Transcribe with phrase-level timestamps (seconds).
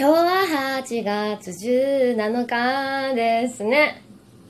[0.00, 4.02] 今日は8月17日ですね。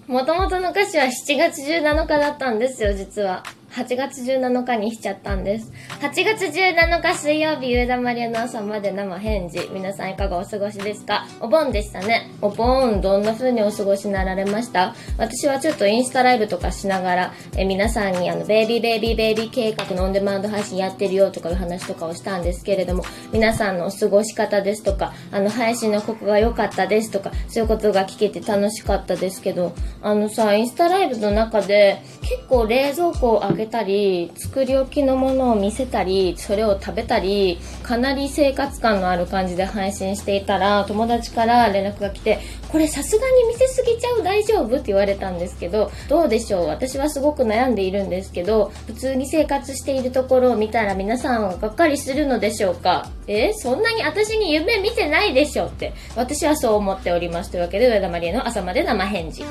[0.07, 3.43] もともとの歌詞は7月17日だったんですよ、実は。
[3.71, 5.73] 8月17日にしちゃったんです。
[6.01, 9.69] 8月17日水曜日、上田マリアの朝まで生返事。
[9.73, 11.27] 皆さんいかがお過ごしですか？
[11.41, 12.31] お盆でしたね。
[12.43, 14.95] お盆、どんな風にお過ごしになられました？
[15.19, 46.67] 私はちょっとインスタライブとかしながら、え皆さんにあの、ベイビーベイビーベイビー計画のオンデマンド配信やってるよとかいう話とかをしたんですけれども、皆さんのお過ごし方ですとか、あの、配信のここが良かったですとか、そういうことが聞けて楽しかったですけど、あのさ、インスタライブの中で、結構冷蔵庫を開けたり、作り置きのものを見せたり、それを食べたり、かなり生活感のある感じで配信していたら、友達から連絡が来て、これさすがに見せすぎちゃう大丈夫って言われたんですけど、どうでしょう？
[46.67, 53.09] 私はすごく悩んでいるんですけど、普通に生活しているところを見たら皆さんはがっかりするのでしょうか？
[53.27, 57.51] えそんなに私に夢見てないでしょって、私はそう思っております。
[57.51, 59.45] というわけで、上田まりえの朝まで生返事。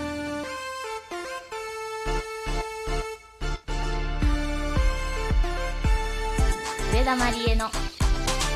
[7.09, 7.65] 田まりえの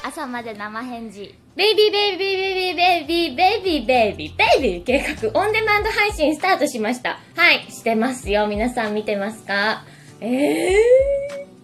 [0.04, 7.18] 朝まで生返事ベイビーベイビーベイビーベイビーベイビーベイビーベイビー計画オンデマンド配信スタートしました。
[7.36, 8.46] はい、してますよ。
[8.46, 9.84] 皆さん見てますか？
[10.22, 10.76] えー、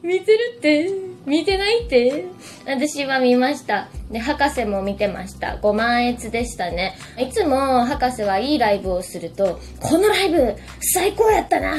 [0.02, 0.90] 見てるって？
[1.28, 2.26] 見てないって？
[2.66, 3.90] 私は見ました。
[4.10, 5.60] で、博士も見てました。
[5.62, 6.98] 5万円でしたね。
[7.20, 10.56] いつも博士はいいライブをすると、このライブ
[10.96, 11.76] 最高やったな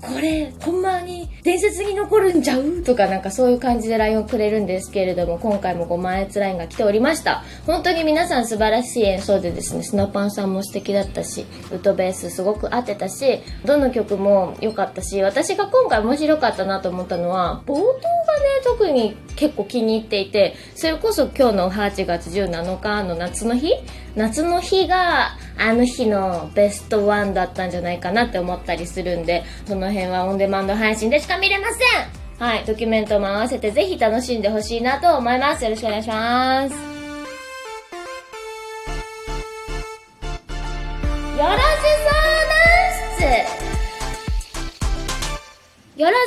[0.00, 2.82] これ、ほんまに伝説に残るんちゃう？
[2.82, 7.42] とかなんかそういう感じで LINE をくれるんですけれども、今回も5万円 LINE が来ておりました。
[7.66, 17.82] 本当に皆さん素晴らしい演奏でですね、スノパンさんも素敵だったし、ウッドベースすごく合ってたし、どの曲も良かったし、私が今回面白かったなと思ったのは、冒頭、
[18.64, 23.74] 特に結構気に入っていて、それこそ今日の8月17日の夏の日？
[24.16, 31.78] 夏の日があの日のベストワンだったんじゃないかなって思ったりするんで、その辺はオンデマンド配信でしか見れません
[32.38, 35.64] はい、ドキュメントも合わせてぜひ楽しんでほしいなと思います。
[35.64, 36.74] よろしくお願いします。
[36.74, 36.80] よ
[41.44, 41.56] ろず相
[42.48, 42.58] 談
[45.96, 46.18] 室よろず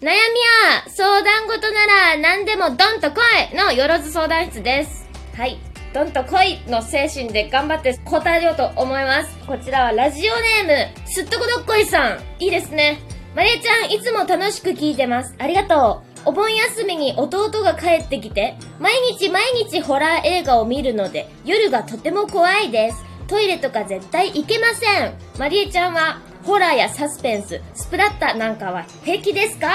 [0.00, 3.16] 悩みや相談事なら何でもドンと来
[3.52, 5.08] いのよろず相談室です。
[5.34, 5.58] はい。
[5.92, 9.36] ドンと来いの精神で頑張って答えようと思います。
[9.44, 12.20] こちらはラジオネーム、すっとこどっこいさん。
[12.38, 13.00] いいですね。
[13.34, 15.34] まりえちゃん、いつも楽しく聞いてます。
[15.36, 16.28] ありがとう。
[16.28, 23.07] お盆休みに弟が帰ってきて、毎日毎日ホラー映画を見るので、夜がとても怖いです。
[23.28, 25.12] トイレとか絶対行けません。
[25.38, 29.68] まりえちゃんは、ホラーやサスペンス、スプラッタなんかは平気ですか？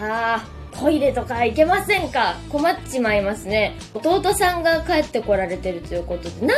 [0.00, 0.44] ああ、
[0.78, 2.36] トイレとか行けませんか？
[2.50, 3.76] 困っちまいますね。
[3.94, 6.54] 弟さんが帰ってこられてるということで、なんで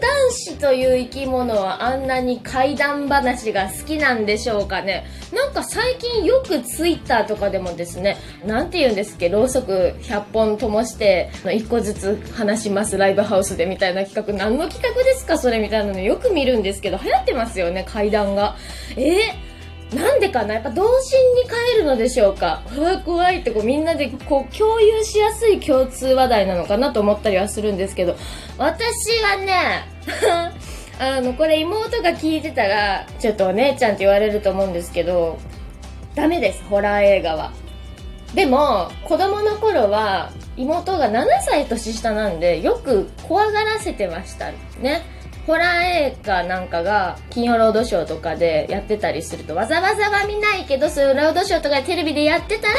[0.00, 5.04] 男子という生き物はあんなに怪談話が好きなんでしょうかね？
[5.32, 15.38] なんか最近よくツイッターとかでもですね、なんて言うんですっけ、ろうそく100本灯して、1個ずつ話します、ライブハウスでみたいな企画、何の企画ですか？
[15.38, 18.56] それみたいなのよく見るんですけど、流行ってますよね、怪談が。
[18.96, 19.49] えー
[19.94, 20.54] なんでかな？
[20.54, 28.16] やっぱ童心に帰るのでしょうか怖い怖いってこうみんなでこう共有しやすい共通話題なのかなと思ったりはするんですけど、
[28.56, 29.84] 私はね、
[31.00, 35.38] あの、これ妹が聞いてたら、ちょっとお姉ちゃんって言われると思うんですけど、
[36.14, 37.52] ダメです、ホラー映画は。
[38.34, 45.02] でも、子供の頃は、妹が7歳年下なんで、よく怖がらせてましたね。
[45.50, 52.74] ホラー映画なんかが金曜ロードショーとかでやってたりするとわざわざは見ないけどそういうロードショーとかテレビでやってたら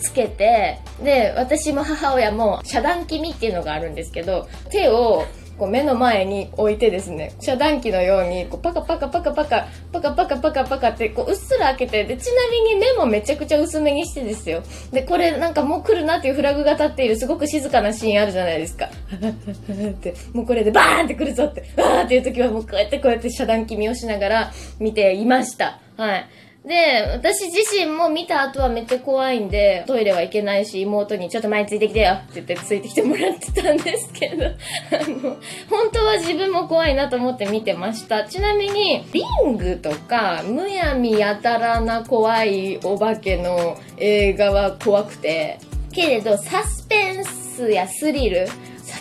[0.00, 5.26] つけてで私も母親も遮断気味っていうのがあるんですけど手を
[5.58, 14.62] こう目の前に置いてですね、遮断機のように、こうパカパカパカパカ、パカパカパカパカって、こううっすら開けて、で、ちなみに目もめちゃくちゃ薄めにしてですよ。
[14.92, 18.86] で、これなんかもう来るなっていうフラグが立っているすごく静かなシーンあるじゃないですか。
[18.86, 25.80] って、もうこれでバーンって来るぞって、わーっていう時はもうこうやってこうやって遮断機見をしながら見ていました。
[25.96, 26.26] はい。
[26.66, 34.46] で、私自身も見た後はめっちゃ怖いんで、トイレは行けないし、妹にちょっと前についてきてよって言ってついてきてもらってたんですけど、
[34.90, 35.36] あの、
[35.70, 38.24] 本当は自分も怖いなと思って見てました。
[38.24, 45.60] ちなみに、リングとか、むやみやたらな怖いお化けの映画は怖くて、
[45.92, 48.48] けれど、サスペンスやスリル、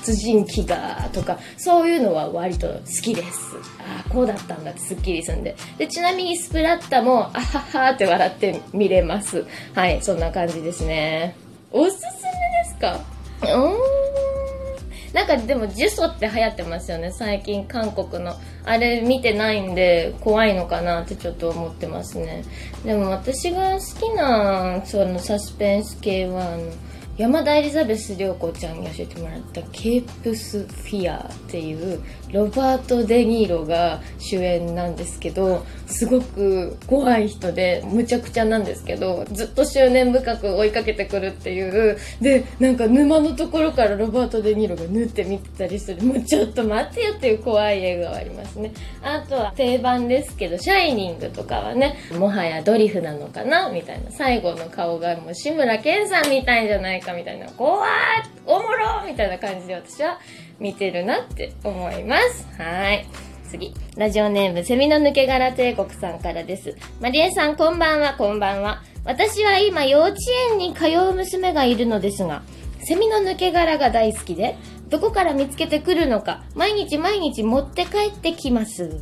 [0.05, 3.39] 殺人鬼がとかそういうのは割と好きです。
[3.79, 5.55] ああこうだったんだってすっきりすんで。
[5.79, 9.45] でちなみにスプラッタもあははって笑って見れます。
[9.73, 11.35] はいそんな感じですね。
[11.71, 12.09] おすすめ
[12.63, 12.99] ですか？
[13.41, 13.75] うーん。
[15.13, 17.11] なんかでも呪詛って流行ってますよね。
[17.11, 18.35] 最近韓国の。
[18.65, 22.43] あれ見てないんで怖いのかなってちょっと思ってますね。
[22.83, 26.63] でも私が好きなそのサスペンス系はあの
[27.17, 32.01] 山田エリザベス涼子ちゃんに教えてもらった「ケープ・フィアー」っていう
[32.33, 48.71] ロバート・デ・ニーロが主演なんですけどすごく怖い人でむちゃくちゃなんですけどずっと執念深く追いかけてくるっていうでなんか沼のところからロバート・デ・ニーロがぬって見てたりするもうちょっと待ってよっていう怖い映画はありますね。
[49.01, 57.89] あとは定番ですけど「シャイニング」とかはねもはやドリフなのかなみたいな最後の顔がもう志村けんさんみたいじゃないかみたいな怖い
[58.45, 60.19] おもろみたいな感じで私は
[60.59, 63.05] 見てるなって思いますはい
[63.55, 63.73] 次。
[63.95, 66.75] ラジオネーム、セミの抜け殻帝国さんからです。
[66.99, 68.81] マリエさん、こんばんは、こんばんは。
[69.05, 70.15] 私は今、幼稚
[70.51, 72.43] 園に通う娘がいるのですが、
[72.81, 74.57] セミの抜け殻が大好きで、
[74.89, 79.01] どこから見つけてくるのか、毎日毎日持って帰ってきます。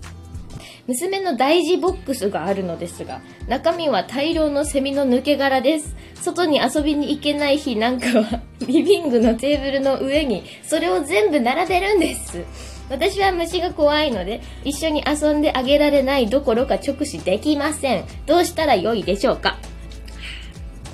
[0.88, 5.96] 娘の大事ボックスがあるのですが、中身は大量のセミの抜け殻です。
[6.16, 12.44] 外に遊びに行けない日なんかは、 リビングのテーブルの上に、それを全部並べるんです。
[12.90, 18.04] 私は虫が怖いので、一緒に遊んであげられないどころか直視できません。
[18.26, 19.58] どうしたら良いでしょうか？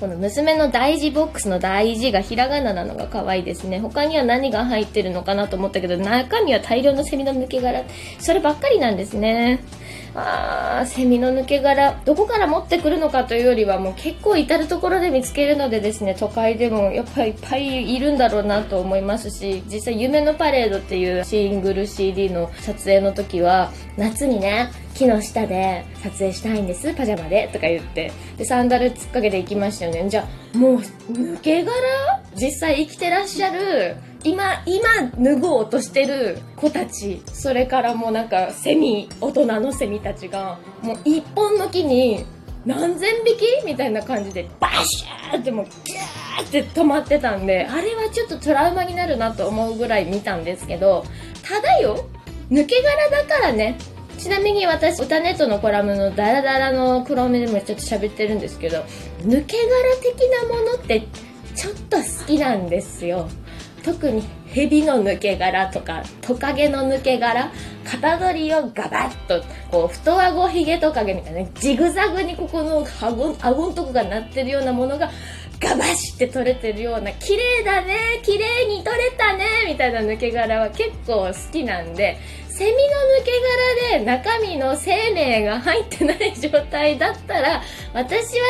[0.00, 3.80] この娘の大事ボックスの大事がひらがななのが可愛いですね。
[3.80, 7.84] 他には何が入ってるのかなと思ったけど、中身は大量のセミの抜け殻。
[8.18, 9.62] そればっかりなんですね。
[10.14, 12.00] あー、セミの抜け殻。
[12.06, 24.70] どこから持ってくるのかというよりはもう結構至るところで見つけるのでですね、都会でもやっぱりいっぱいいるんだろうなと思いますし、実際夢のパレードっていうシングル CD の撮影の時は、夏にね、
[25.00, 28.12] 木の下で撮影したいんですパジャマでとか言って。
[28.36, 30.06] でサンダル突っかけて行きましたよね。
[30.10, 31.72] じゃあもう抜け殻？
[32.36, 34.88] 実際生きてらっしゃる今今
[35.18, 37.22] 脱ごうとしてる子たち。
[37.32, 42.26] それからもうなんかセミ大人のセミたちがもう一本の木に
[42.66, 43.64] 何千匹？
[43.64, 51.06] みたいな感じでバシャーってもうギャーって止まってたんであれはちょっとトラウマになるなと思うぐらい見たんですけど
[51.42, 52.06] ただよ
[52.50, 53.78] 抜け殻だからね。
[54.20, 58.84] ちなみに私、歌ネットのコラムのダラダラの黒目でもちょっと喋ってるんですけど、
[59.22, 61.08] 抜け殻的なものって
[61.56, 63.30] ちょっと好きなんですよ。
[63.82, 67.50] 特に蛇の抜け殻とかトカゲの抜け殻
[67.84, 75.10] 型取りをガバッとこう太顎ヒゲトカゲみたいなジグザグにここの顎顎のとこがなってるようなものが
[75.60, 82.18] ガバシって取れてるような綺麗だね綺麗に取れたねみたいな抜け殻は結構好きなんで
[82.60, 83.32] セミの抜け
[83.88, 87.62] 殻で中身の生命が入ってない状態だったら
[87.94, 88.46] 私は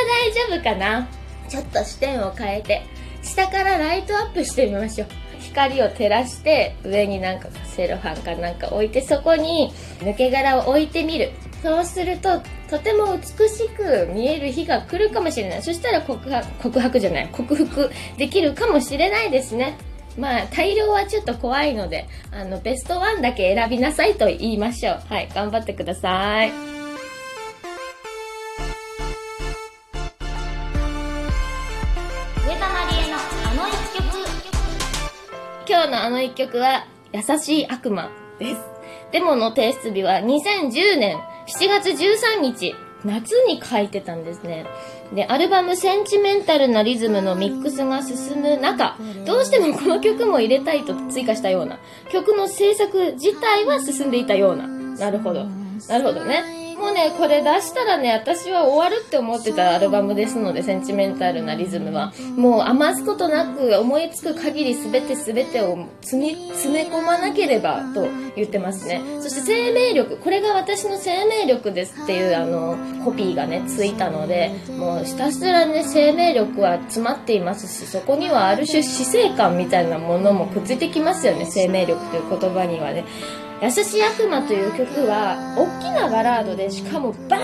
[0.50, 1.08] 大丈夫かな。
[1.48, 2.82] ちょっと視点を変えて。
[3.22, 5.08] 下からライトアップしてみましょう。
[5.38, 11.30] 光を照らして上になんかセロハンかなんか置いてそこに抜け殻を置いてみる。
[11.62, 15.62] そうするととても美しく見える日が来るかもしれない。
[15.62, 17.28] そしたら告白告白じゃない。
[17.30, 19.78] 克服できるかもしれないですね。
[20.18, 26.80] まあ大量はちょっと怖いのであのベストワンだけ選びなさいと言いましょうはい頑張ってください
[35.70, 38.10] 今日のあの一曲は、優しい悪魔
[38.40, 38.60] です。
[39.12, 42.74] デモの提出日は2010年7月13日、
[43.04, 44.66] 夏に書いてたんですね。
[45.14, 51.78] で、アルバムセンチメンタルなリズムのミックスが進む中、どうしてもこの曲も入れたいと追加したような、
[52.10, 54.66] 曲の制作自体は進んでいたような。
[54.66, 55.44] なるほど。
[55.88, 56.59] なるほどね。
[56.80, 62.12] もうね、これ出したらね、私は終わるって思ってたアルバムですので、センチメンタルなリズムは。
[62.36, 69.02] もう余すことなく思いつく限り全て全てを詰め詰め込まなければと言ってますね。
[69.20, 83.04] そして生命力、これが私の生命力ですっていうあの、コピーがね、ついたので、もうひたすらね、生命力は詰まっていますし、そこにはある種死生観みたいなものもくっついてきますよね、生命力という言葉にはね。
[83.62, 87.40] 優しい悪魔という曲は、大きなバラードで、しかもバー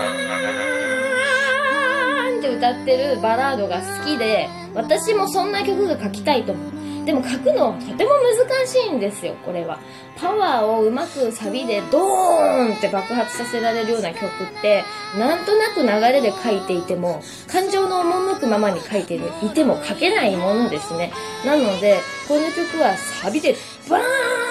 [2.35, 6.77] ンって歌ってるバラードが好きで、私もそんな曲が書きたいと思う。
[7.05, 9.79] でも書くのはとても難しいんですよ、これは。
[10.17, 14.29] パワーをうまくサビでドーンって爆発させられるような曲っ
[14.61, 14.83] て、
[15.17, 19.21] なんとなく流れで書いていても、感情の赴くままに書いてい
[19.51, 21.13] ても書けないものですね。
[21.45, 23.55] なので、この曲はサビで
[23.87, 24.46] バーン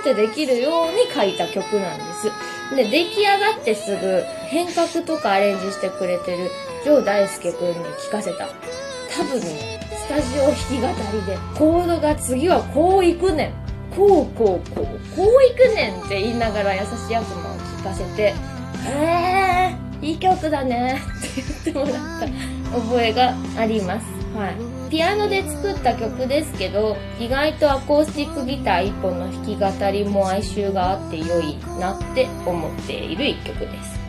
[0.00, 2.30] ってできるように書いた曲なんです。
[2.74, 6.50] で、出来上がってすぐ変革とかアレンジしてくれてる
[6.84, 8.48] ジョー大輔くんに聞かせた。
[9.14, 10.88] 多分ね、スタジオ弾き語
[11.18, 13.52] りでコードが次はこういくねん。
[13.94, 18.34] こうこうこう、こういくねんって言いながら優しい悪魔を聞かせて、
[18.86, 24.19] へー、いい曲だねって言ってもらった覚えがあります。
[24.34, 24.90] はい。
[24.90, 34.00] ピアノで作った曲ですけど、意外とアコースティックギター1本の弾き語りも哀愁があって良いなって思っている1曲です。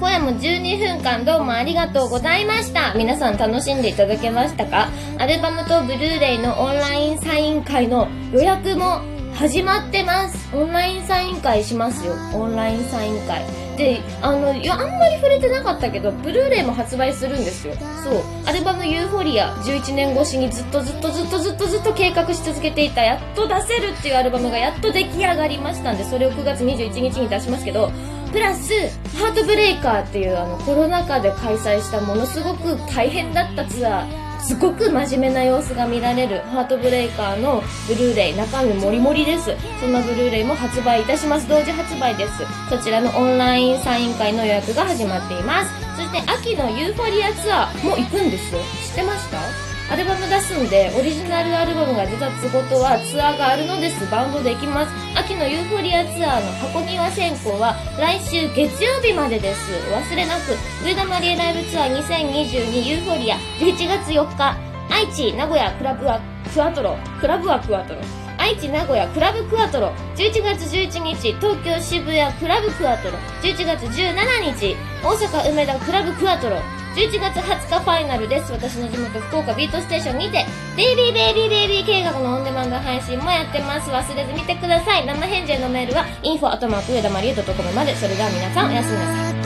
[0.00, 2.94] 声も12分間どうもありがとうございました。
[2.94, 4.88] 皆さん楽しんでいただけましたか？
[5.18, 9.02] アルバムとブルーレイのオンラインサイン会の予約も
[9.40, 10.54] 始まってます。
[10.54, 12.12] オンラインサイン会しますよ。
[12.34, 13.42] オンラインサイン会。
[13.74, 17.72] で、あの、いや、あんまり触れてなかったけど、ブルーレイも発売するんですよ。
[18.04, 18.22] そう。
[18.44, 27.90] アルバムユーフォリア、11年越しにずっとずっとずっとずっとずっと計画し続けていた、やっと出せるっていうアルバムがやっと出来上がりましたんで、それを9月21日に出しますけど、
[28.32, 28.74] プラス、
[29.16, 39.54] ハートブレイカーっていうあのコロナ禍で開催したものすごく大変だったツアー、すごく真面目な様子が見られるハートブレイカーのブルーレイ、中身もりもりです。
[39.80, 41.48] そんなブルーレイも発売いたします。
[41.48, 42.32] 同時発売です。
[42.68, 45.70] そちらのオンラインサイン会の予約が始まっています。
[45.96, 48.60] そして秋のユーフォリアツアーも行くんですよ。
[48.86, 49.69] 知ってました？
[49.90, 54.08] アルバム出すんで、オリジナルアルバムが出たってことはツアーがあるのです。
[54.08, 54.92] バンドできます。
[55.18, 59.72] 秋のユーフォリアツアーの箱庭先行は来週月曜日までです。
[59.90, 60.54] 忘れなく、
[60.86, 64.56] 植田真梨恵ライブツアー2022ユーフォリア11月4日、
[64.94, 66.20] 愛知、名古屋、クラブは
[66.54, 68.00] クワトロ、クラブはクワトロ。
[68.38, 69.92] 愛知、名古屋、クラブクワトロ。
[70.14, 73.18] 11月11日、東京、渋谷、クラブクワトロ。
[73.42, 76.79] 11月17日、大阪、梅田、クラブクワトロ。
[76.94, 78.52] 11月20日ファイナルです。
[78.52, 80.44] 私の地元福岡ビートステーションにて、
[80.76, 83.90] ベイビーベイビーベイビー計画のオンデマンド配信もやってます。
[83.90, 85.06] 忘れず見てください。
[85.06, 87.94] 生返事へのメールは、info アトマーク上田マリエットコムまで。
[87.94, 89.39] それでは皆さんおやすみなさい。